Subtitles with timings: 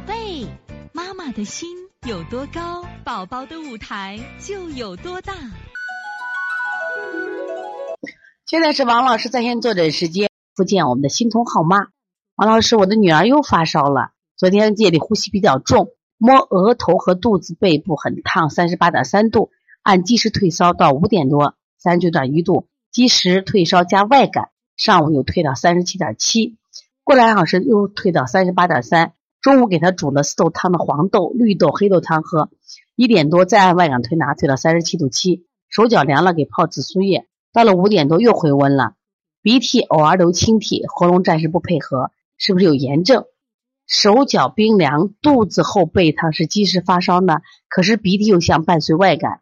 [0.00, 0.46] 宝贝，
[0.94, 1.68] 妈妈的心
[2.08, 5.34] 有多高，宝宝的舞台就有多大。
[8.46, 11.88] 现在是王老师在线坐诊时间，复健我们的心通好妈。
[12.36, 19.50] 王老师，我的女儿又发烧了，昨天夜里呼吸比较重，摸额头和肚子、背部很烫，三十八点三度，
[19.82, 24.48] 按计时退烧到五点多，三十九点一度，即时退烧加外感，
[24.78, 26.56] 上午又退到三十七点七，
[27.04, 29.12] 过两小时又退到三十八点三。
[29.40, 32.50] 中午给他煮了四豆汤的黄豆、绿豆、黑豆汤喝，
[32.94, 38.94] 一点多再按外感推拿推到三十七度七，手脚凉了给泡紫苏叶，到了五点多又回温了，
[39.40, 43.24] 鼻涕偶尔流清涕，喉咙暂时不配合，是不是有炎症？
[43.86, 47.38] 手脚冰凉，肚子后背疼，是积食发烧呢？
[47.68, 49.40] 可是鼻涕又像伴随外感，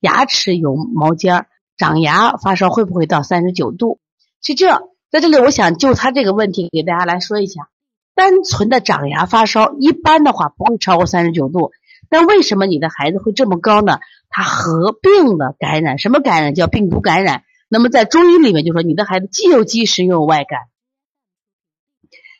[0.00, 4.00] 牙齿有毛尖儿，长牙发烧会不会到三十九度？
[4.42, 4.66] 是这，
[5.10, 7.68] 在这里我想就他这个问题给大家来说一下。
[8.16, 11.70] 单纯的长牙发烧，一般的话不会超过三十九度。
[12.08, 13.98] 但为什么你的孩子会这么高呢？
[14.30, 16.54] 他合并了感染，什么感染？
[16.54, 17.42] 叫病毒感染。
[17.68, 20.60] 那么在中医里面就说，你的孩子既有积食又有外感。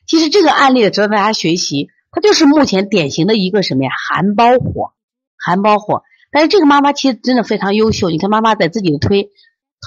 [0.06, 3.90] 其实这个案例值得大家学习，它就是目前典型的一个什么呀？
[4.08, 4.92] 寒包火，
[5.36, 6.04] 寒包火。
[6.30, 9.30] 但是这个妈妈其实真的非常优秀，你看妈妈在自己的推，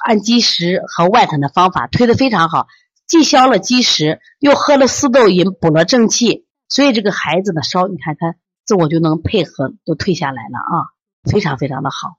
[0.05, 2.67] 按积食和外感的方法推的非常好。
[3.09, 10.93] 既消了积食，又喝了四豆饮，补了正气，所以这个孩子的烧，你看他自我就能配合，都退下来了啊，
[11.23, 12.17] 非常非常的好。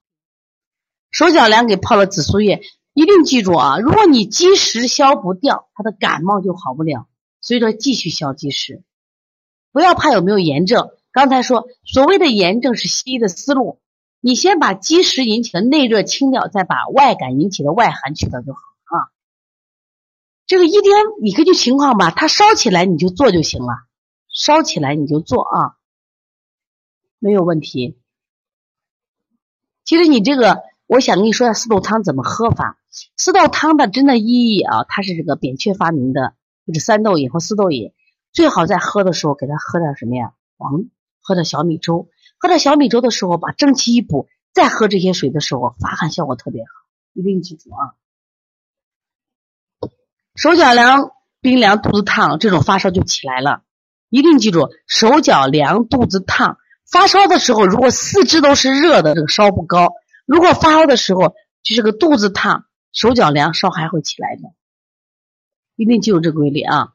[1.13, 7.07] 手脚凉给泡了紫苏叶，一定记住啊，如果你积食消不掉，他的感冒就好不了，
[7.41, 8.83] 所以说继续消积食，
[9.71, 10.91] 不要怕有没有炎症。
[11.13, 13.81] 刚才说所谓的炎症是西医的思路，
[14.21, 18.61] 你先把积食引起的内热清掉，再把外感引起的外寒去掉就好。
[20.51, 20.83] 这个一天
[21.23, 23.85] 你根据情况吧，它烧起来你就做就行了，
[24.35, 25.77] 烧起来你就做啊，
[27.21, 28.01] 没有问题。
[29.85, 32.81] 其实你这个，我想跟你说下四豆汤怎么喝法。
[33.17, 36.35] 四豆汤的真的意义啊，它是这个扁鹊发明的，
[36.67, 37.93] 就是三豆饮和四豆饮，
[38.33, 40.33] 最好在喝的时候给他喝点什么呀？
[40.57, 40.83] 黄，
[41.21, 42.09] 喝点小米粥，
[42.39, 46.71] 喝点小米粥的时候把正气一补，再喝这些水的时候发汗效果特别好，
[47.13, 47.95] 一定记住啊。
[50.41, 51.11] 手脚凉、
[51.43, 53.61] 冰凉、肚子烫，这种发烧就起来了。
[54.09, 56.57] 一定记住，手脚凉、肚子烫，
[56.91, 59.89] 发烧的时候，如果四肢都是热的，这个烧不高；
[60.25, 64.55] 如果发烧的时候，就是个肚子烫、手脚凉，烧还会起来的。
[65.77, 66.95] 一定记住这个规律啊！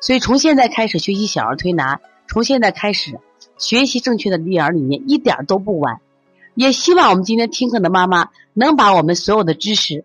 [0.00, 3.20] 所以从现在开始学习小儿推拿，从现在开始
[3.56, 6.00] 学习正确的育儿理念，一点都不晚。
[6.56, 10.04] 也希望我们今天听课的妈妈能把我们所有的知识。